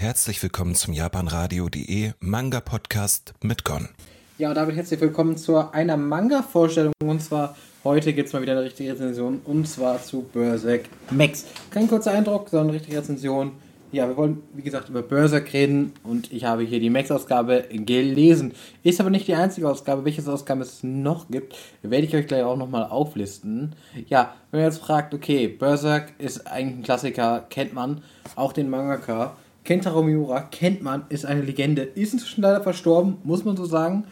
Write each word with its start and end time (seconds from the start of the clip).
Herzlich 0.00 0.42
willkommen 0.42 0.74
zum 0.74 0.94
japanradio.de 0.94 2.12
Manga 2.20 2.60
Podcast 2.60 3.34
mit 3.42 3.64
Gon. 3.64 3.90
Ja, 4.38 4.48
und 4.48 4.54
damit 4.54 4.74
herzlich 4.74 4.98
willkommen 4.98 5.36
zu 5.36 5.58
einer 5.74 5.98
Manga-Vorstellung. 5.98 6.94
Und 7.04 7.20
zwar 7.20 7.54
heute 7.84 8.14
gibt 8.14 8.28
es 8.28 8.32
mal 8.32 8.40
wieder 8.40 8.52
eine 8.52 8.62
richtige 8.62 8.92
Rezension. 8.92 9.42
Und 9.44 9.68
zwar 9.68 10.02
zu 10.02 10.22
Berserk 10.22 10.84
Max. 11.10 11.44
Kein 11.70 11.86
kurzer 11.86 12.12
Eindruck, 12.12 12.48
sondern 12.48 12.68
eine 12.68 12.76
richtige 12.78 12.96
Rezension. 12.96 13.52
Ja, 13.92 14.08
wir 14.08 14.16
wollen, 14.16 14.42
wie 14.54 14.62
gesagt, 14.62 14.88
über 14.88 15.02
Berserk 15.02 15.52
reden. 15.52 15.92
Und 16.02 16.32
ich 16.32 16.44
habe 16.46 16.62
hier 16.62 16.80
die 16.80 16.88
Max-Ausgabe 16.88 17.66
gelesen. 17.70 18.54
Ist 18.82 19.02
aber 19.02 19.10
nicht 19.10 19.28
die 19.28 19.34
einzige 19.34 19.68
Ausgabe. 19.68 20.06
Welche 20.06 20.26
Ausgabe 20.32 20.62
es 20.62 20.82
noch 20.82 21.28
gibt, 21.28 21.54
werde 21.82 22.06
ich 22.06 22.16
euch 22.16 22.26
gleich 22.26 22.42
auch 22.42 22.56
nochmal 22.56 22.84
auflisten. 22.84 23.74
Ja, 24.08 24.34
wenn 24.50 24.60
ihr 24.60 24.64
jetzt 24.64 24.78
fragt, 24.78 25.12
okay, 25.12 25.46
Berserk 25.46 26.14
ist 26.16 26.46
eigentlich 26.46 26.78
ein 26.78 26.84
Klassiker, 26.84 27.44
kennt 27.50 27.74
man. 27.74 28.02
Auch 28.34 28.54
den 28.54 28.70
Mangaka. 28.70 29.36
Kentaro 29.70 30.02
Miura 30.02 30.40
kennt 30.40 30.82
man, 30.82 31.04
ist 31.10 31.24
eine 31.24 31.42
Legende. 31.42 31.82
Ist 31.82 32.12
inzwischen 32.12 32.42
leider 32.42 32.60
verstorben, 32.60 33.18
muss 33.22 33.44
man 33.44 33.56
so 33.56 33.64
sagen 33.64 34.04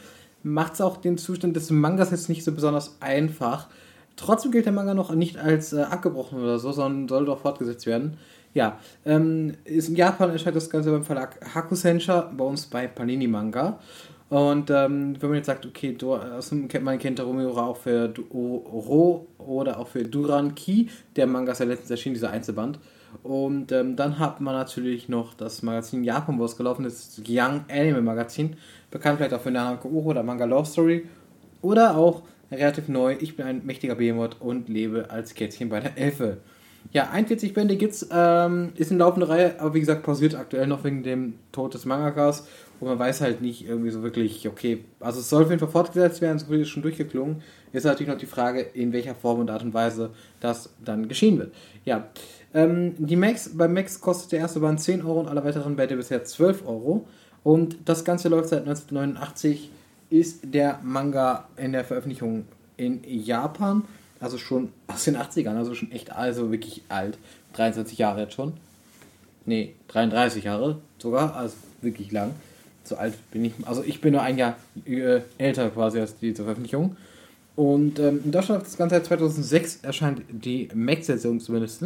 macht 0.42 0.74
es 0.74 0.80
auch 0.80 0.96
den 0.96 1.18
Zustand 1.18 1.56
des 1.56 1.70
Mangas 1.70 2.10
jetzt 2.10 2.28
nicht 2.28 2.44
so 2.44 2.52
besonders 2.52 2.96
einfach. 3.00 3.68
Trotzdem 4.16 4.50
gilt 4.50 4.66
der 4.66 4.72
Manga 4.72 4.94
noch 4.94 5.14
nicht 5.14 5.38
als 5.38 5.72
äh, 5.72 5.82
abgebrochen 5.82 6.40
oder 6.40 6.58
so, 6.58 6.72
sondern 6.72 7.08
soll 7.08 7.24
doch 7.24 7.40
fortgesetzt 7.40 7.86
werden. 7.86 8.18
Ja, 8.54 8.78
ähm, 9.04 9.54
in 9.64 9.94
Japan 9.94 10.30
erscheint 10.30 10.56
das 10.56 10.70
Ganze 10.70 10.90
beim 10.90 11.04
Verlag 11.04 11.38
Hakusensha, 11.54 12.32
bei 12.36 12.44
uns 12.44 12.66
bei 12.66 12.86
Panini 12.88 13.28
Manga. 13.28 13.78
Und 14.30 14.70
ähm, 14.70 15.16
wenn 15.20 15.30
man 15.30 15.36
jetzt 15.36 15.46
sagt, 15.46 15.64
okay, 15.64 15.94
du, 15.96 16.18
kennt 16.68 16.84
man 16.84 16.98
kennt 16.98 17.18
Miura 17.18 17.66
auch 17.66 17.76
für 17.76 18.12
Ro 18.32 19.26
oder 19.38 19.78
auch 19.78 19.88
für 19.88 20.02
Duran 20.02 20.54
Ki, 20.54 20.90
der 21.16 21.26
Manga 21.26 21.52
ist 21.52 21.60
ja 21.60 21.66
letztens 21.66 21.90
erschienen, 21.90 22.14
dieser 22.14 22.30
Einzelband. 22.30 22.78
Und 23.22 23.72
ähm, 23.72 23.96
dann 23.96 24.18
hat 24.18 24.40
man 24.40 24.54
natürlich 24.54 25.08
noch 25.08 25.34
das 25.34 25.62
Magazin 25.62 26.04
Japan, 26.04 26.38
wo 26.38 26.44
es 26.44 26.56
gelaufen 26.56 26.84
ist, 26.84 27.22
Young 27.28 27.64
Anime 27.68 28.02
Magazin 28.02 28.56
bekannt 28.90 29.18
vielleicht 29.18 29.34
auch 29.34 29.40
für 29.40 29.50
Uro 29.50 30.10
oder 30.10 30.22
Manga 30.22 30.44
Love 30.44 30.66
Story. 30.66 31.06
Oder 31.60 31.96
auch 31.96 32.22
relativ 32.50 32.88
neu, 32.88 33.16
ich 33.18 33.36
bin 33.36 33.46
ein 33.46 33.66
mächtiger 33.66 33.96
Behemoth 33.96 34.40
und 34.40 34.68
lebe 34.68 35.10
als 35.10 35.34
Kätzchen 35.34 35.68
bei 35.68 35.80
der 35.80 35.98
Elfe. 35.98 36.38
Ja, 36.90 37.10
41 37.10 37.52
Bände 37.52 37.76
gibt's, 37.76 38.08
ähm, 38.10 38.72
ist 38.76 38.90
eine 38.90 39.00
laufende 39.00 39.28
Reihe, 39.28 39.60
aber 39.60 39.74
wie 39.74 39.80
gesagt, 39.80 40.02
pausiert 40.04 40.34
aktuell 40.34 40.66
noch 40.66 40.84
wegen 40.84 41.02
dem 41.02 41.34
Tod 41.52 41.74
des 41.74 41.84
Mangakas. 41.84 42.48
Und 42.80 42.88
man 42.88 42.98
weiß 42.98 43.20
halt 43.20 43.42
nicht 43.42 43.66
irgendwie 43.66 43.90
so 43.90 44.02
wirklich, 44.02 44.48
okay, 44.48 44.84
also 45.00 45.20
es 45.20 45.28
soll 45.28 45.42
auf 45.42 45.50
jeden 45.50 45.60
Fall 45.60 45.68
fortgesetzt 45.68 46.20
werden, 46.20 46.38
so 46.38 46.46
viel 46.46 46.60
ist 46.60 46.68
schon 46.68 46.82
durchgeklungen. 46.82 47.42
Ist 47.72 47.84
natürlich 47.84 48.10
noch 48.10 48.18
die 48.18 48.26
Frage, 48.26 48.60
in 48.60 48.92
welcher 48.92 49.14
Form 49.14 49.40
und 49.40 49.50
Art 49.50 49.62
und 49.62 49.74
Weise 49.74 50.10
das 50.40 50.70
dann 50.82 51.08
geschehen 51.08 51.38
wird. 51.38 51.52
Ja, 51.84 52.08
ähm, 52.54 52.94
die 52.98 53.16
Max, 53.16 53.50
bei 53.54 53.68
Max 53.68 54.00
kostet 54.00 54.32
der 54.32 54.40
erste 54.40 54.60
Band 54.60 54.80
10 54.80 55.02
Euro 55.02 55.20
und 55.20 55.28
alle 55.28 55.44
weiteren 55.44 55.76
Bände 55.76 55.96
bisher 55.96 56.24
12 56.24 56.66
Euro. 56.66 57.06
Und 57.42 57.76
das 57.84 58.04
Ganze 58.04 58.28
läuft 58.28 58.48
seit 58.48 58.60
1989, 58.60 59.70
ist 60.10 60.40
der 60.42 60.78
Manga 60.82 61.48
in 61.56 61.72
der 61.72 61.84
Veröffentlichung 61.84 62.46
in 62.76 63.02
Japan, 63.04 63.84
also 64.20 64.38
schon 64.38 64.72
aus 64.86 65.04
den 65.04 65.16
80ern, 65.16 65.56
also 65.56 65.74
schon 65.74 65.92
echt, 65.92 66.12
also 66.12 66.50
wirklich 66.50 66.82
alt. 66.88 67.18
23 67.54 67.98
Jahre 67.98 68.22
jetzt 68.22 68.34
schon. 68.34 68.52
Nee, 69.46 69.74
33 69.88 70.44
Jahre 70.44 70.78
sogar, 70.98 71.34
also 71.34 71.56
wirklich 71.80 72.12
lang. 72.12 72.34
So 72.84 72.96
alt 72.96 73.14
bin 73.30 73.44
ich, 73.44 73.52
also 73.64 73.82
ich 73.82 74.00
bin 74.00 74.12
nur 74.12 74.22
ein 74.22 74.38
Jahr 74.38 74.56
äh, 74.86 75.20
älter 75.38 75.70
quasi 75.70 76.00
als 76.00 76.18
diese 76.18 76.42
Veröffentlichung. 76.42 76.96
Und 77.56 77.98
ähm, 77.98 78.20
in 78.24 78.30
Deutschland 78.30 78.64
das 78.64 78.76
Ganze 78.76 78.96
seit 78.96 79.06
2006 79.06 79.80
erscheint 79.82 80.22
die 80.28 80.68
Max-Version 80.74 81.40
zumindest. 81.40 81.82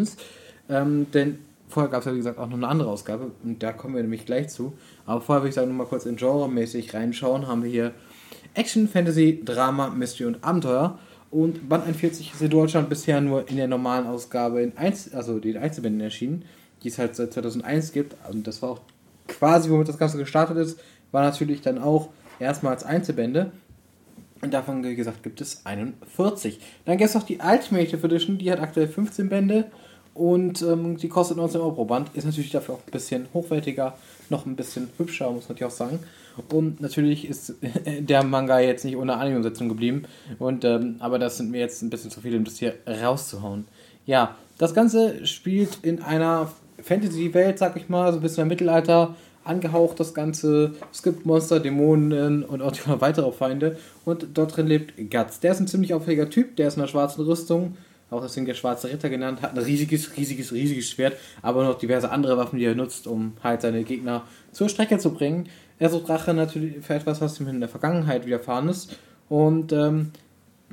Ähm, 0.69 1.06
denn 1.12 1.38
Vorher 1.72 1.91
gab 1.91 2.00
es 2.00 2.06
ja, 2.06 2.12
wie 2.12 2.19
gesagt, 2.19 2.38
auch 2.38 2.48
noch 2.48 2.58
eine 2.58 2.69
andere 2.69 2.91
Ausgabe 2.91 3.30
und 3.42 3.62
da 3.62 3.72
kommen 3.72 3.94
wir 3.94 4.03
nämlich 4.03 4.27
gleich 4.27 4.50
zu. 4.50 4.75
Aber 5.06 5.22
vorher 5.22 5.41
würde 5.41 5.48
ich 5.48 5.55
sagen, 5.55 5.69
nur 5.69 5.78
mal 5.78 5.86
kurz 5.86 6.05
in 6.05 6.16
Genre-mäßig 6.16 6.92
reinschauen. 6.92 7.47
Haben 7.47 7.62
wir 7.62 7.70
hier 7.70 7.92
Action, 8.53 8.86
Fantasy, 8.86 9.41
Drama, 9.42 9.88
Mystery 9.88 10.27
und 10.27 10.44
Abenteuer. 10.44 10.98
Und 11.33 11.66
Band 11.66 11.84
41 11.84 12.34
ist 12.34 12.43
in 12.43 12.50
Deutschland 12.50 12.91
bisher 12.91 13.22
nur 13.22 13.48
in 13.48 13.56
der 13.56 13.66
normalen 13.66 14.06
Ausgabe 14.06 14.60
in 14.60 14.76
Einzel 14.76 15.16
also 15.16 15.38
den 15.38 15.56
Einzelbänden 15.56 16.03
erschienen, 16.03 16.44
die 16.82 16.88
es 16.88 16.98
halt 16.98 17.16
seit 17.16 17.32
2001 17.32 17.93
gibt. 17.93 18.15
Und 18.31 18.47
das 18.47 18.60
war 18.60 18.72
auch 18.72 18.81
quasi, 19.28 19.70
womit 19.70 19.88
das 19.88 19.97
Ganze 19.97 20.19
gestartet 20.19 20.59
ist, 20.59 20.78
war 21.10 21.22
natürlich 21.22 21.62
dann 21.62 21.78
auch 21.78 22.10
erstmals 22.38 22.84
Einzelbände. 22.84 23.50
Und 24.43 24.53
davon, 24.53 24.84
wie 24.84 24.94
gesagt, 24.94 25.22
gibt 25.22 25.41
es 25.41 25.65
41. 25.65 26.60
Dann 26.84 26.98
gibt 26.98 27.09
es 27.09 27.15
noch 27.15 27.22
die 27.22 27.38
Ultimate 27.38 27.97
Edition, 27.97 28.37
die 28.37 28.53
hat 28.53 28.60
aktuell 28.60 28.88
15 28.88 29.31
Bände. 29.31 29.70
Und 30.12 30.60
ähm, 30.60 30.99
die 30.99 31.09
kostet 31.09 31.38
19 31.38 31.62
Euro 31.62 31.72
pro 31.72 31.84
Band. 31.87 32.10
Ist 32.12 32.26
natürlich 32.26 32.50
dafür 32.50 32.75
auch 32.75 32.87
ein 32.87 32.91
bisschen 32.91 33.28
hochwertiger, 33.32 33.97
noch 34.32 34.47
ein 34.47 34.56
bisschen 34.56 34.88
hübscher, 34.98 35.31
muss 35.31 35.48
man 35.48 35.54
natürlich 35.54 35.72
auch 35.72 35.76
sagen. 35.76 36.00
Und 36.50 36.81
natürlich 36.81 37.28
ist 37.28 37.54
der 38.00 38.25
Manga 38.25 38.59
jetzt 38.59 38.84
nicht 38.84 38.97
ohne 38.97 39.16
Anime-Umsetzung 39.16 39.69
geblieben. 39.69 40.04
Und, 40.41 40.65
ähm, 40.65 40.97
aber 40.98 41.20
das 41.20 41.37
sind 41.37 41.50
mir 41.50 41.60
jetzt 41.60 41.82
ein 41.82 41.91
bisschen 41.91 42.10
zu 42.10 42.20
viel, 42.20 42.34
um 42.37 42.44
das 42.44 42.59
hier 42.59 42.75
rauszuhauen. 42.87 43.66
Ja, 44.06 44.37
das 44.59 44.75
Ganze 44.75 45.26
spielt 45.26 45.78
in 45.82 46.03
einer 46.03 46.50
Fantasy-Welt, 46.82 47.59
sag 47.59 47.76
ich 47.76 47.88
mal, 47.88 48.12
so 48.12 48.19
ein 48.19 48.22
bisschen 48.22 48.43
im 48.43 48.48
Mittelalter 48.48 49.15
angehaucht 49.44 49.98
das 50.00 50.15
Ganze. 50.15 50.72
Es 50.93 51.03
gibt 51.03 51.26
Monster, 51.26 51.60
Dämonen 51.60 52.44
und 52.44 52.62
auch 52.62 52.72
weitere 53.00 53.31
Feinde. 53.32 53.76
Und 54.04 54.26
dort 54.34 54.56
drin 54.56 54.66
lebt 54.66 54.94
Guts. 55.10 55.41
Der 55.41 55.53
ist 55.53 55.60
ein 55.60 55.69
ziemlich 55.69 55.94
auffälliger 55.94 56.31
Typ, 56.31 56.56
der 56.56 56.69
ist 56.69 56.76
in 56.76 56.82
einer 56.82 56.88
schwarzen 56.88 57.25
Rüstung 57.25 57.76
auch 58.12 58.23
deswegen 58.23 58.47
der 58.47 58.55
Schwarze 58.55 58.89
Ritter 58.89 59.09
genannt, 59.09 59.43
hat 59.43 59.56
ein 59.56 59.65
riesiges, 59.65 60.17
riesiges, 60.17 60.53
riesiges 60.53 60.91
Schwert, 60.91 61.17
aber 61.41 61.65
noch 61.65 61.78
diverse 61.78 62.11
andere 62.11 62.37
Waffen, 62.37 62.59
die 62.59 62.65
er 62.65 62.75
nutzt, 62.75 63.06
um 63.06 63.33
halt 63.43 63.62
seine 63.62 63.84
Gegner 63.84 64.23
zur 64.53 64.69
Strecke 64.69 64.99
zu 64.99 65.12
bringen. 65.12 65.49
Er 65.78 65.91
sucht 65.91 66.09
Rache 66.09 66.34
natürlich 66.34 66.84
für 66.84 66.95
etwas, 66.95 67.21
was 67.21 67.41
ihm 67.41 67.49
in 67.49 67.61
der 67.61 67.69
Vergangenheit 67.69 68.27
widerfahren 68.27 68.69
ist. 68.69 68.97
Und 69.28 69.73
ähm, 69.73 70.12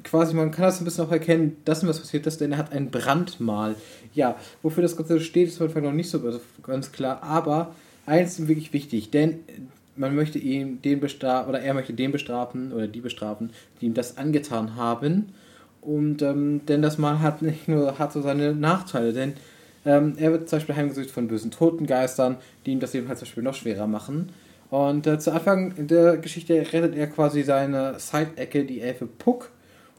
quasi, 0.04 0.34
man 0.34 0.52
kann 0.52 0.66
das 0.66 0.80
ein 0.80 0.86
bisschen 0.86 1.06
auch 1.06 1.12
erkennen, 1.12 1.58
dass 1.66 1.84
ihm 1.84 1.90
was 1.90 2.00
passiert 2.00 2.28
ist, 2.28 2.42
denn 2.42 2.52
er 2.52 2.58
hat 2.58 2.72
ein 2.72 2.92
Brandmal. 2.92 3.76
Ja, 4.14 4.36
wofür 4.62 4.84
das 4.84 4.96
Ganze 4.96 5.20
steht, 5.22 5.48
ist 5.48 5.58
vielleicht 5.58 5.76
noch 5.76 5.92
nicht 5.92 6.10
so 6.10 6.22
ganz 6.64 6.92
klar, 6.92 7.24
aber 7.24 7.74
eins 8.06 8.40
ist 8.40 8.48
wirklich 8.48 8.74
wichtig, 8.74 9.12
denn 9.12 9.40
man 9.96 10.16
möchte 10.16 10.40
ihn 10.40 10.82
den 10.82 11.00
bestrafen, 11.00 11.50
oder 11.50 11.60
er 11.60 11.74
möchte 11.74 11.94
den 11.94 12.12
bestrafen, 12.12 12.72
oder 12.72 12.88
die 12.88 13.02
bestrafen, 13.02 13.52
die 13.82 13.88
ihm 13.88 13.94
das 13.94 14.18
angetan 14.18 14.76
haben. 14.76 15.34
Und 15.90 16.22
ähm, 16.22 16.62
denn 16.68 16.84
das 16.84 17.00
Mal 17.00 17.20
hat 17.20 17.42
nicht 17.42 17.68
nur 17.68 17.98
hat 17.98 18.14
so 18.14 18.22
seine 18.22 18.54
Nachteile, 18.54 19.12
denn 19.12 19.34
ähm, 19.88 20.14
er 20.18 20.32
wird 20.32 20.48
zum 20.48 20.60
Beispiel 20.60 20.76
heimgesucht 20.76 21.10
von 21.10 21.28
bösen 21.28 21.50
Totengeistern, 21.50 22.38
die 22.64 22.74
ihm 22.74 22.80
das 22.80 22.94
Leben 22.94 23.08
halt 23.08 23.18
zum 23.18 23.26
Beispiel 23.26 23.42
noch 23.42 23.56
schwerer 23.56 23.88
machen. 23.88 24.32
Und 24.70 25.08
äh, 25.08 25.18
zu 25.18 25.32
Anfang 25.32 25.88
der 25.88 26.18
Geschichte 26.18 26.54
rettet 26.54 26.96
er 26.96 27.08
quasi 27.08 27.42
seine 27.42 27.96
Side-Ecke, 27.98 28.66
die 28.66 28.82
Elfe 28.82 29.08
Puck. 29.08 29.50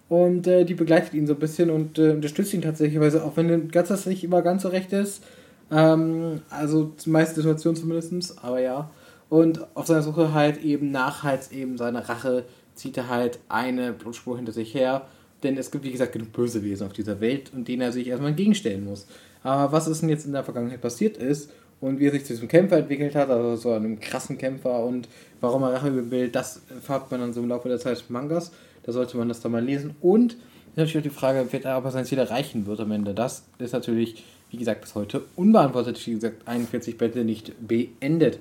Und 0.09 0.47
äh, 0.47 0.65
die 0.65 0.75
begleitet 0.75 1.13
ihn 1.13 1.27
so 1.27 1.33
ein 1.33 1.41
bisschen 1.41 1.71
und 1.71 1.99
äh, 1.99 2.11
unterstützt 2.11 2.55
ihn 2.55 2.63
tatsächlich, 2.63 3.01
auch 3.17 3.37
wenn 3.37 3.69
ganz 3.73 3.89
das 3.89 4.07
nicht 4.07 4.23
immer 4.23 4.43
ganz 4.43 4.63
so 4.63 4.69
recht 4.69 4.93
ist. 4.93 5.25
Ähm, 5.73 6.43
also 6.51 6.93
meiste 7.07 7.37
Situation 7.37 7.75
zumindest, 7.75 8.45
aber 8.45 8.61
ja. 8.61 8.91
Und 9.29 9.67
auf 9.75 9.89
seiner 9.89 10.03
Suche 10.03 10.33
halt 10.35 10.63
eben 10.63 10.93
nach 10.93 11.25
halt 11.25 11.51
eben 11.51 11.77
seiner 11.77 12.09
Rache 12.09 12.45
zieht 12.77 12.97
er 12.97 13.09
halt 13.09 13.41
eine 13.49 13.93
Blutspur 13.93 14.37
hinter 14.37 14.53
sich 14.53 14.73
her 14.73 15.03
denn 15.43 15.57
es 15.57 15.71
gibt, 15.71 15.85
wie 15.85 15.93
gesagt, 15.93 16.13
genug 16.13 16.33
Bösewesen 16.33 16.87
auf 16.87 16.93
dieser 16.93 17.21
Welt 17.21 17.51
und 17.55 17.67
denen 17.69 17.83
er 17.83 17.93
sich 17.93 18.07
erstmal 18.07 18.31
entgegenstellen 18.31 18.85
muss. 18.85 19.07
Aber 19.43 19.73
was 19.73 19.89
ist 19.89 20.03
denn 20.03 20.09
jetzt 20.09 20.27
in 20.27 20.33
der 20.33 20.45
Vergangenheit 20.45 20.81
passiert 20.81 21.17
ist 21.17 21.51
und 21.81 21.99
wie 21.99 22.07
er 22.07 22.13
sich 22.13 22.25
zu 22.25 22.35
diesem 22.35 22.49
Kämpfer 22.49 22.79
entwickelt 22.79 23.15
hat, 23.15 23.31
also 23.31 23.57
so 23.57 23.73
einem 23.73 24.01
krassen 24.01 24.37
Kämpfer 24.37 24.85
und 24.85 25.09
warum 25.41 25.63
er 25.63 25.73
Rache 25.73 26.11
will, 26.11 26.29
das 26.29 26.63
erfahrt 26.69 27.11
man 27.11 27.21
dann 27.21 27.33
so 27.33 27.41
im 27.41 27.49
Laufe 27.49 27.69
der 27.69 27.79
Zeit 27.79 28.05
Mangas. 28.09 28.53
Da 28.83 28.93
sollte 28.93 29.17
man 29.17 29.29
das 29.29 29.41
dann 29.41 29.53
mal 29.53 29.65
lesen. 29.65 29.95
Und 30.01 30.37
natürlich 30.77 30.99
auch 30.99 31.03
die 31.03 31.11
Frage, 31.11 31.53
wird 31.53 31.65
er 31.65 31.91
sein 31.91 32.05
Ziel 32.05 32.19
erreichen 32.19 32.67
wird 32.67 32.81
am 32.81 32.93
Ende. 32.93 33.15
Das 33.15 33.45
ist 33.59 33.73
natürlich, 33.73 34.25
wie 34.51 34.57
gesagt, 34.57 34.83
bis 34.83 34.95
heute 34.95 35.23
unbeantwortet. 35.37 36.05
Wie 36.07 36.15
gesagt, 36.15 36.47
41 36.47 36.99
Bände 36.99 37.25
nicht 37.25 37.53
beendet. 37.67 38.39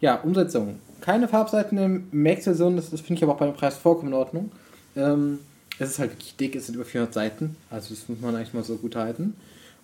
Ja, 0.00 0.16
Umsetzung. 0.16 0.78
Keine 1.00 1.28
Farbseiten 1.28 1.78
im 1.78 2.08
Max-Version, 2.10 2.76
das, 2.76 2.90
das 2.90 3.00
finde 3.00 3.18
ich 3.18 3.22
aber 3.22 3.34
auch 3.34 3.38
bei 3.38 3.46
dem 3.46 3.54
Preis 3.54 3.76
vollkommen 3.76 4.08
in 4.08 4.14
Ordnung. 4.14 4.52
Ähm, 4.96 5.38
es 5.78 5.90
ist 5.90 5.98
halt 5.98 6.12
wirklich 6.12 6.36
dick, 6.36 6.56
es 6.56 6.66
sind 6.66 6.74
über 6.74 6.84
400 6.84 7.12
Seiten, 7.12 7.56
also 7.70 7.94
das 7.94 8.08
muss 8.08 8.20
man 8.20 8.34
eigentlich 8.34 8.54
mal 8.54 8.64
so 8.64 8.76
gut 8.76 8.96
halten. 8.96 9.34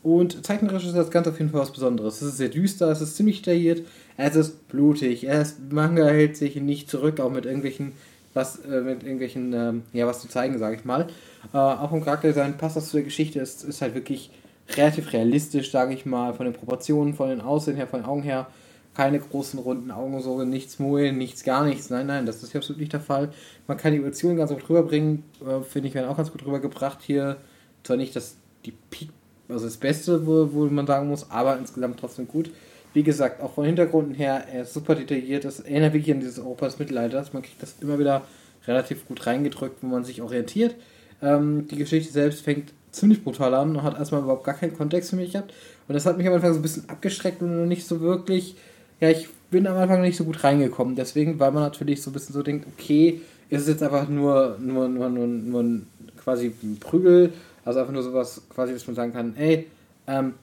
Und 0.02 0.44
zeichnerisch 0.44 0.84
ist 0.84 0.96
das 0.96 1.10
Ganze 1.10 1.30
auf 1.30 1.38
jeden 1.38 1.52
Fall 1.52 1.60
was 1.60 1.72
Besonderes. 1.72 2.22
Es 2.22 2.28
ist 2.30 2.36
sehr 2.36 2.48
düster, 2.48 2.90
es 2.90 3.00
ist 3.00 3.16
ziemlich 3.16 3.42
detailliert, 3.42 3.86
es 4.16 4.34
ist 4.34 4.68
blutig, 4.68 5.28
es 5.28 5.56
Manga 5.70 6.06
hält 6.06 6.36
sich 6.36 6.56
nicht 6.56 6.90
zurück, 6.90 7.20
auch 7.20 7.30
mit 7.30 7.46
irgendwelchen, 7.46 7.92
was, 8.34 8.64
äh, 8.64 8.80
mit 8.80 9.02
irgendwelchen, 9.02 9.52
ähm, 9.52 9.82
ja, 9.92 10.06
was 10.06 10.20
zu 10.20 10.28
zeigen, 10.28 10.58
sage 10.58 10.76
ich 10.76 10.84
mal. 10.84 11.06
Äh, 11.52 11.56
auch 11.56 11.92
im 11.92 12.04
Charakterdesign 12.04 12.58
passt 12.58 12.76
das 12.76 12.88
zu 12.88 12.96
der 12.96 13.04
Geschichte, 13.04 13.40
es 13.40 13.62
ist 13.62 13.80
halt 13.80 13.94
wirklich 13.94 14.30
relativ 14.76 15.12
realistisch, 15.12 15.70
sage 15.70 15.94
ich 15.94 16.04
mal, 16.04 16.34
von 16.34 16.46
den 16.46 16.54
Proportionen, 16.54 17.14
von 17.14 17.28
den 17.28 17.40
Aussehen 17.40 17.76
her, 17.76 17.86
von 17.86 18.00
den 18.00 18.06
Augen 18.06 18.22
her 18.22 18.48
keine 18.94 19.18
großen 19.18 19.58
runden 19.58 19.90
Augen, 19.90 20.20
so 20.20 20.44
nichts 20.44 20.78
Muhe, 20.78 21.12
nichts, 21.12 21.44
gar 21.44 21.64
nichts. 21.64 21.90
Nein, 21.90 22.06
nein, 22.06 22.26
das 22.26 22.42
ist 22.42 22.52
hier 22.52 22.60
absolut 22.60 22.80
nicht 22.80 22.92
der 22.92 23.00
Fall. 23.00 23.32
Man 23.66 23.76
kann 23.78 23.92
die 23.92 23.98
Emotionen 23.98 24.36
ganz 24.36 24.50
gut 24.50 24.68
rüberbringen, 24.68 25.24
äh, 25.40 25.62
finde 25.62 25.88
ich, 25.88 25.94
werden 25.94 26.08
auch 26.08 26.16
ganz 26.16 26.30
gut 26.30 26.44
rübergebracht 26.44 26.98
hier. 27.02 27.38
Zwar 27.84 27.96
nicht 27.96 28.14
das, 28.14 28.36
die 28.64 28.74
Peak, 28.90 29.08
also 29.48 29.64
das 29.64 29.76
Beste, 29.76 30.26
wo, 30.26 30.52
wo 30.52 30.66
man 30.66 30.86
sagen 30.86 31.08
muss, 31.08 31.30
aber 31.30 31.58
insgesamt 31.58 31.98
trotzdem 31.98 32.28
gut. 32.28 32.50
wie 32.94 33.02
gesagt, 33.02 33.40
auch 33.40 33.54
von 33.54 33.64
Hintergründen 33.64 34.14
her, 34.14 34.44
er 34.52 34.62
ist 34.62 34.74
super 34.74 34.94
detailliert. 34.94 35.44
Das 35.44 35.60
erinnert 35.60 35.94
wirklich 35.94 36.14
an 36.14 36.20
dieses 36.20 36.38
Europas 36.38 36.78
Mittelalter. 36.78 37.24
Man 37.32 37.42
kriegt 37.42 37.62
das 37.62 37.76
immer 37.80 37.98
wieder 37.98 38.22
relativ 38.66 39.06
gut 39.06 39.26
reingedrückt, 39.26 39.78
wo 39.82 39.86
man 39.86 40.04
sich 40.04 40.20
orientiert. 40.22 40.74
Ähm, 41.22 41.66
die 41.68 41.76
Geschichte 41.76 42.12
selbst 42.12 42.42
fängt 42.42 42.72
ziemlich 42.90 43.24
brutal 43.24 43.54
an 43.54 43.76
und 43.76 43.82
hat 43.82 43.98
erstmal 43.98 44.22
überhaupt 44.22 44.44
gar 44.44 44.54
keinen 44.54 44.76
Kontext 44.76 45.10
für 45.10 45.16
mich 45.16 45.32
gehabt. 45.32 45.52
Und 45.88 45.94
das 45.94 46.04
hat 46.04 46.18
mich 46.18 46.26
am 46.26 46.34
Anfang 46.34 46.52
so 46.52 46.58
ein 46.58 46.62
bisschen 46.62 46.88
abgeschreckt 46.88 47.40
und 47.40 47.68
nicht 47.68 47.86
so 47.86 48.00
wirklich. 48.00 48.56
Ja, 49.02 49.10
ich 49.10 49.28
bin 49.50 49.66
am 49.66 49.76
Anfang 49.76 50.00
nicht 50.00 50.16
so 50.16 50.22
gut 50.22 50.44
reingekommen. 50.44 50.94
Deswegen, 50.94 51.40
weil 51.40 51.50
man 51.50 51.64
natürlich 51.64 52.00
so 52.00 52.10
ein 52.10 52.12
bisschen 52.12 52.34
so 52.34 52.42
denkt, 52.44 52.68
okay, 52.72 53.20
ist 53.50 53.62
es 53.62 53.66
jetzt 53.66 53.82
einfach 53.82 54.08
nur, 54.08 54.56
nur, 54.60 54.88
nur, 54.88 55.08
nur, 55.08 55.26
nur 55.26 55.80
quasi 56.22 56.54
ein 56.62 56.78
Prügel. 56.78 57.32
Also 57.64 57.80
einfach 57.80 57.92
nur 57.92 58.04
sowas, 58.04 58.42
quasi, 58.48 58.72
dass 58.72 58.86
man 58.86 58.94
sagen 58.94 59.12
kann, 59.12 59.36
ey, 59.36 59.66
ähm, 60.06 60.34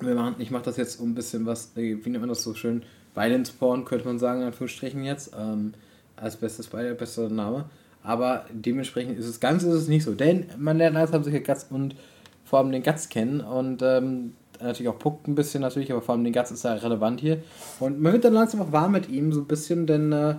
wir 0.00 0.16
machen, 0.16 0.34
ich 0.40 0.50
mache 0.50 0.64
das 0.64 0.76
jetzt 0.76 0.98
um 0.98 1.12
ein 1.12 1.14
bisschen 1.14 1.46
was, 1.46 1.70
äh, 1.76 1.96
wie 2.04 2.10
nennt 2.10 2.22
man 2.22 2.30
das 2.30 2.42
so 2.42 2.54
schön, 2.54 2.82
Violence 3.14 3.52
Porn, 3.52 3.84
könnte 3.84 4.06
man 4.06 4.18
sagen, 4.18 4.40
in 4.40 4.48
Anführungsstrichen 4.48 5.04
jetzt, 5.04 5.30
ähm, 5.38 5.74
als 6.16 6.34
bestes 6.34 6.66
bester 6.66 7.28
Name. 7.28 7.66
Aber 8.02 8.44
dementsprechend 8.52 9.20
ist 9.20 9.28
es 9.28 9.38
ganz 9.38 9.62
ist 9.62 9.72
es 9.72 9.86
nicht 9.86 10.02
so, 10.02 10.14
denn 10.14 10.46
man 10.58 10.78
lernt 10.78 10.94
langsam 10.94 11.22
solche 11.22 11.42
Guts 11.42 11.68
und 11.70 11.94
vor 12.44 12.58
allem 12.58 12.72
den 12.72 12.82
Guts 12.82 13.08
kennen 13.08 13.40
und 13.40 13.82
ähm, 13.82 14.32
natürlich 14.60 14.88
auch 14.88 14.98
Puck 14.98 15.26
ein 15.26 15.34
bisschen 15.34 15.60
natürlich, 15.60 15.90
aber 15.92 16.02
vor 16.02 16.14
allem 16.14 16.24
den 16.24 16.32
Guts 16.32 16.50
ist 16.50 16.64
ja 16.64 16.74
relevant 16.74 17.20
hier. 17.20 17.42
Und 17.80 18.00
man 18.00 18.12
wird 18.12 18.24
dann 18.24 18.34
langsam 18.34 18.62
auch 18.62 18.72
warm 18.72 18.92
mit 18.92 19.08
ihm, 19.08 19.32
so 19.32 19.40
ein 19.40 19.46
bisschen, 19.46 19.86
denn 19.86 20.12
äh, 20.12 20.36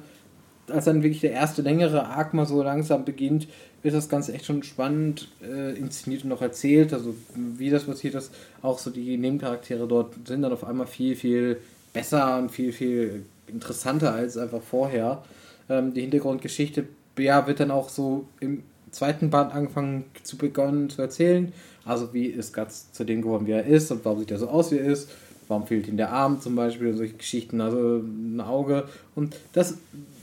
als 0.70 0.86
dann 0.86 1.04
wirklich 1.04 1.22
der 1.22 1.32
erste 1.32 1.62
längere 1.62 2.06
Arc 2.08 2.34
mal 2.34 2.46
so 2.46 2.62
langsam 2.64 3.06
beginnt, 3.06 3.48
wird 3.84 3.94
das 3.94 4.10
Ganze 4.10 4.34
echt 4.34 4.46
schon 4.46 4.64
spannend 4.64 5.30
äh, 5.44 5.78
inszeniert 5.78 6.24
und 6.24 6.30
noch 6.30 6.42
erzählt. 6.42 6.92
Also 6.94 7.16
wie 7.36 7.70
das 7.70 7.84
passiert 7.84 8.16
ist, 8.16 8.34
auch 8.62 8.80
so 8.80 8.90
die 8.90 9.16
Nebencharaktere 9.18 9.88
dort 9.88 10.16
sind 10.28 10.42
dann 10.42 10.54
auf 10.54 10.64
einmal 10.64 10.88
viel, 10.88 11.16
viel 11.16 11.60
besser 11.94 12.40
und 12.40 12.52
viel, 12.52 12.74
viel 12.74 13.26
interessanter 13.48 14.14
als 14.14 14.38
einfach 14.38 14.62
vorher. 14.62 15.24
Ähm, 15.70 15.94
die 15.94 16.02
Hintergrundgeschichte 16.02 16.86
ja, 17.20 17.46
wird 17.48 17.60
dann 17.60 17.72
auch 17.72 17.90
so 17.90 18.26
im 18.40 18.64
zweiten 18.96 19.30
Band 19.30 19.54
angefangen 19.54 20.06
zu 20.24 20.38
begonnen 20.38 20.90
zu 20.90 21.02
erzählen. 21.02 21.54
Also 21.84 22.14
wie 22.14 22.26
ist 22.26 22.54
Guts 22.54 22.92
zu 22.92 23.04
dem 23.04 23.22
geworden, 23.22 23.46
wie 23.46 23.52
er 23.52 23.66
ist 23.66 23.92
und 23.92 24.04
warum 24.06 24.20
sieht 24.20 24.32
er 24.32 24.40
so 24.40 24.48
aus, 24.48 24.72
wie 24.72 24.78
er 24.78 24.86
ist. 24.86 25.10
Warum 25.48 25.68
fehlt 25.68 25.88
ihm 25.88 25.98
der 25.98 26.12
Arm 26.12 26.42
zum 26.42 26.56
Beispiel 26.56 26.96
solche 26.96 27.14
Geschichten, 27.14 27.62
also 27.62 27.98
ein 27.98 28.42
Auge. 28.42 28.86
Und 29.14 29.36
das 29.54 29.76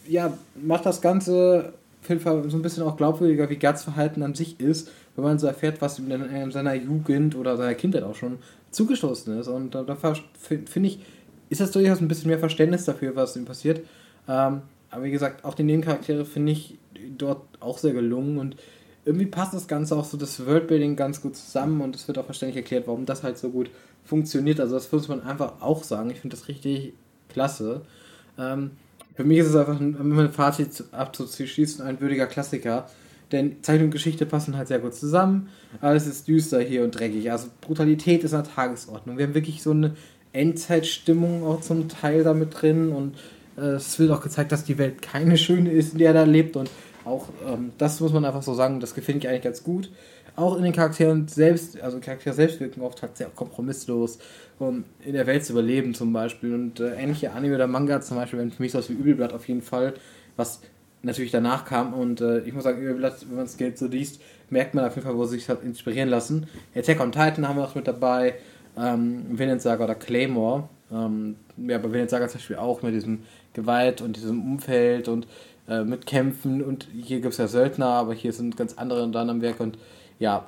ja, 0.08 0.36
macht 0.60 0.84
das 0.86 1.00
Ganze 1.00 1.74
auf 2.02 2.08
jeden 2.08 2.20
Fall 2.20 2.50
so 2.50 2.56
ein 2.56 2.62
bisschen 2.62 2.82
auch 2.82 2.96
glaubwürdiger, 2.96 3.48
wie 3.48 3.58
Guts 3.58 3.84
Verhalten 3.84 4.24
an 4.24 4.34
sich 4.34 4.58
ist, 4.58 4.90
wenn 5.14 5.24
man 5.24 5.38
so 5.38 5.46
erfährt, 5.46 5.80
was 5.80 6.00
ihm 6.00 6.10
in 6.10 6.50
seiner 6.50 6.74
Jugend 6.74 7.36
oder 7.36 7.56
seiner 7.56 7.74
Kindheit 7.74 8.02
auch 8.02 8.16
schon 8.16 8.38
zugestoßen 8.72 9.38
ist. 9.38 9.46
Und 9.46 9.76
da, 9.76 9.82
da 9.84 9.94
finde 9.94 10.88
ich, 10.88 10.98
ist 11.48 11.60
das 11.60 11.70
durchaus 11.70 12.00
ein 12.00 12.08
bisschen 12.08 12.28
mehr 12.28 12.40
Verständnis 12.40 12.84
dafür, 12.84 13.14
was 13.14 13.36
ihm 13.36 13.44
passiert. 13.44 13.82
Ähm, 14.26 14.62
aber 14.92 15.04
wie 15.04 15.10
gesagt, 15.10 15.44
auch 15.44 15.54
die 15.54 15.64
Nebencharaktere 15.64 16.24
finde 16.24 16.52
ich 16.52 16.78
dort 17.16 17.42
auch 17.60 17.78
sehr 17.78 17.92
gelungen 17.92 18.38
und 18.38 18.56
irgendwie 19.04 19.26
passt 19.26 19.54
das 19.54 19.66
Ganze 19.66 19.96
auch 19.96 20.04
so 20.04 20.16
das 20.16 20.46
Worldbuilding 20.46 20.94
ganz 20.94 21.20
gut 21.20 21.34
zusammen 21.34 21.80
und 21.80 21.96
es 21.96 22.06
wird 22.06 22.18
auch 22.18 22.26
verständlich 22.26 22.62
erklärt, 22.62 22.86
warum 22.86 23.06
das 23.06 23.22
halt 23.22 23.38
so 23.38 23.50
gut 23.50 23.70
funktioniert. 24.04 24.60
Also 24.60 24.74
das 24.74 24.92
muss 24.92 25.08
man 25.08 25.22
einfach 25.22 25.60
auch 25.60 25.82
sagen. 25.82 26.10
Ich 26.10 26.20
finde 26.20 26.36
das 26.36 26.46
richtig 26.46 26.92
klasse. 27.30 27.80
Ähm, 28.38 28.72
für 29.16 29.24
mich 29.24 29.38
ist 29.38 29.48
es 29.48 29.56
einfach, 29.56 29.80
um 29.80 30.08
mein 30.10 30.30
Fazit 30.30 30.84
abzuschließen, 30.92 31.84
ein 31.84 32.00
würdiger 32.00 32.26
Klassiker. 32.26 32.88
Denn 33.32 33.62
Zeichnung 33.62 33.86
und 33.86 33.92
Geschichte 33.92 34.26
passen 34.26 34.56
halt 34.56 34.68
sehr 34.68 34.78
gut 34.78 34.94
zusammen. 34.94 35.48
Alles 35.80 36.06
ist 36.06 36.28
düster 36.28 36.60
hier 36.60 36.84
und 36.84 36.90
dreckig. 36.92 37.32
Also 37.32 37.48
Brutalität 37.62 38.24
ist 38.24 38.34
an 38.34 38.44
der 38.44 38.52
Tagesordnung. 38.52 39.16
Wir 39.16 39.26
haben 39.26 39.34
wirklich 39.34 39.62
so 39.62 39.70
eine 39.70 39.96
Endzeitstimmung 40.34 41.44
auch 41.44 41.62
zum 41.62 41.88
Teil 41.88 42.24
damit 42.24 42.60
drin. 42.60 42.92
Und 42.92 43.16
es 43.60 43.98
wird 43.98 44.10
auch 44.10 44.22
gezeigt, 44.22 44.52
dass 44.52 44.64
die 44.64 44.78
Welt 44.78 45.02
keine 45.02 45.36
schöne 45.36 45.70
ist, 45.70 45.92
in 45.92 45.98
der 45.98 46.08
er 46.08 46.14
da 46.14 46.22
lebt. 46.24 46.56
Und 46.56 46.70
auch 47.04 47.28
ähm, 47.46 47.72
das 47.78 48.00
muss 48.00 48.12
man 48.12 48.24
einfach 48.24 48.42
so 48.42 48.54
sagen, 48.54 48.80
das 48.80 48.94
gefällt 48.94 49.18
ich 49.18 49.28
eigentlich 49.28 49.42
ganz 49.42 49.62
gut. 49.62 49.90
Auch 50.34 50.56
in 50.56 50.62
den 50.62 50.72
Charakteren 50.72 51.28
selbst, 51.28 51.78
also 51.82 52.00
Charaktere 52.00 52.34
selbst 52.34 52.58
wirken 52.58 52.80
oft 52.80 53.02
halt 53.02 53.18
sehr 53.18 53.28
kompromisslos 53.28 54.18
um 54.62 54.84
in 55.04 55.12
der 55.12 55.26
Welt 55.26 55.44
zu 55.44 55.52
überleben 55.52 55.94
zum 55.94 56.12
Beispiel. 56.12 56.54
Und 56.54 56.80
äh, 56.80 56.94
ähnliche 56.94 57.32
Anime 57.32 57.56
oder 57.56 57.66
Manga 57.66 58.00
zum 58.00 58.16
Beispiel, 58.16 58.38
wenn 58.38 58.50
für 58.50 58.62
mich 58.62 58.72
so 58.72 58.78
was 58.78 58.88
wie 58.88 58.94
Übelblatt 58.94 59.32
auf 59.32 59.48
jeden 59.48 59.62
Fall, 59.62 59.94
was 60.36 60.60
natürlich 61.02 61.32
danach 61.32 61.64
kam. 61.64 61.92
Und 61.92 62.20
äh, 62.20 62.40
ich 62.40 62.52
muss 62.52 62.64
sagen, 62.64 62.80
Übelblatt, 62.80 63.26
wenn 63.28 63.36
man 63.36 63.44
es 63.46 63.56
Geld 63.56 63.76
so 63.76 63.86
liest, 63.86 64.20
merkt 64.50 64.74
man 64.74 64.84
auf 64.84 64.94
jeden 64.94 65.06
Fall, 65.06 65.16
wo 65.16 65.24
sich 65.24 65.48
hat 65.48 65.62
inspirieren 65.62 66.08
lassen. 66.08 66.46
Attack 66.74 67.00
on 67.00 67.12
Titan 67.12 67.48
haben 67.48 67.56
wir 67.56 67.62
noch 67.62 67.74
mit 67.74 67.88
dabei, 67.88 68.34
ähm, 68.78 69.26
Vinland 69.30 69.62
Saga 69.62 69.84
oder 69.84 69.94
Claymore. 69.94 70.68
Ähm, 70.92 71.36
ja, 71.56 71.78
bei 71.78 72.06
Saga 72.06 72.28
zum 72.28 72.38
Beispiel 72.38 72.56
auch 72.56 72.82
mit 72.82 72.94
diesem 72.94 73.22
Gewalt 73.52 74.00
und 74.00 74.16
diesem 74.16 74.42
Umfeld 74.42 75.08
und 75.08 75.26
äh, 75.68 75.84
mit 75.84 76.06
Kämpfen. 76.06 76.62
Und 76.62 76.88
hier 76.92 77.20
gibt 77.20 77.32
es 77.32 77.38
ja 77.38 77.48
Söldner, 77.48 77.86
aber 77.86 78.14
hier 78.14 78.32
sind 78.32 78.56
ganz 78.56 78.74
andere 78.74 79.08
dann 79.08 79.30
am 79.30 79.42
Werk. 79.42 79.60
Und 79.60 79.78
ja, 80.18 80.46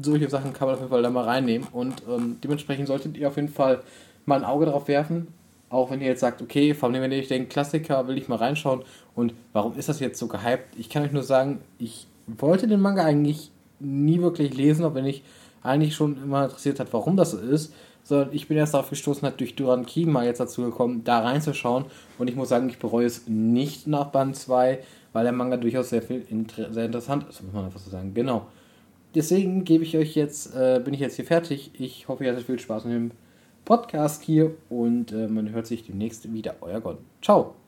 solche 0.00 0.28
Sachen 0.28 0.52
kann 0.52 0.66
man 0.68 0.74
auf 0.74 0.80
jeden 0.80 0.90
Fall 0.90 1.02
da 1.02 1.10
mal 1.10 1.24
reinnehmen. 1.24 1.66
Und 1.72 2.02
ähm, 2.08 2.38
dementsprechend 2.42 2.86
solltet 2.86 3.16
ihr 3.16 3.28
auf 3.28 3.36
jeden 3.36 3.48
Fall 3.48 3.80
mal 4.26 4.36
ein 4.36 4.44
Auge 4.44 4.66
drauf 4.66 4.88
werfen. 4.88 5.28
Auch 5.68 5.90
wenn 5.90 6.00
ihr 6.00 6.08
jetzt 6.08 6.20
sagt, 6.20 6.42
okay, 6.42 6.74
vor 6.74 6.88
allem 6.88 7.00
wenn 7.00 7.12
ihr 7.12 7.26
denkt, 7.26 7.50
Klassiker, 7.50 8.06
will 8.08 8.18
ich 8.18 8.28
mal 8.28 8.36
reinschauen. 8.36 8.82
Und 9.14 9.34
warum 9.52 9.76
ist 9.76 9.88
das 9.88 10.00
jetzt 10.00 10.18
so 10.18 10.26
gehypt? 10.26 10.76
Ich 10.76 10.88
kann 10.88 11.04
euch 11.04 11.12
nur 11.12 11.22
sagen, 11.22 11.60
ich 11.78 12.06
wollte 12.26 12.66
den 12.66 12.80
Manga 12.80 13.04
eigentlich 13.04 13.50
nie 13.78 14.20
wirklich 14.20 14.54
lesen, 14.54 14.84
auch 14.84 14.94
wenn 14.94 15.06
ich 15.06 15.22
eigentlich 15.62 15.94
schon 15.94 16.22
immer 16.22 16.44
interessiert 16.44 16.80
hat, 16.80 16.92
warum 16.92 17.16
das 17.16 17.32
so 17.32 17.38
ist. 17.38 17.72
Sondern 18.02 18.30
ich 18.32 18.48
bin 18.48 18.56
erst 18.56 18.74
darauf 18.74 18.90
gestoßen, 18.90 19.22
halt 19.22 19.38
durch 19.40 19.54
Duran 19.54 19.86
Key 19.86 20.04
mal 20.06 20.24
jetzt 20.24 20.40
dazu 20.40 20.62
gekommen, 20.62 21.04
da 21.04 21.20
reinzuschauen. 21.20 21.84
Und 22.18 22.28
ich 22.28 22.36
muss 22.36 22.48
sagen, 22.48 22.68
ich 22.68 22.78
bereue 22.78 23.06
es 23.06 23.28
nicht 23.28 23.86
nach 23.86 24.06
Band 24.06 24.36
2, 24.36 24.78
weil 25.12 25.24
der 25.24 25.32
Manga 25.32 25.56
durchaus 25.56 25.90
sehr 25.90 26.02
viel 26.02 26.24
sehr 26.70 26.84
interessant 26.84 27.26
ist, 27.28 27.42
muss 27.42 27.52
man 27.52 27.66
einfach 27.66 27.80
so 27.80 27.90
sagen. 27.90 28.14
Genau 28.14 28.46
deswegen 29.14 29.64
gebe 29.64 29.84
ich 29.84 29.96
euch 29.96 30.14
jetzt, 30.14 30.54
äh, 30.54 30.80
bin 30.84 30.94
ich 30.94 31.00
jetzt 31.00 31.16
hier 31.16 31.24
fertig. 31.24 31.70
Ich 31.74 32.08
hoffe, 32.08 32.24
ihr 32.24 32.32
hattet 32.32 32.46
viel 32.46 32.58
Spaß 32.58 32.84
mit 32.84 32.94
dem 32.94 33.10
Podcast 33.64 34.22
hier 34.22 34.52
und 34.68 35.12
äh, 35.12 35.28
man 35.28 35.50
hört 35.50 35.66
sich 35.66 35.84
demnächst 35.86 36.32
wieder. 36.32 36.56
Euer 36.60 36.80
Gott. 36.80 36.98
Ciao. 37.22 37.59